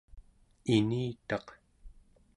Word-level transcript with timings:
initaq 0.75 1.47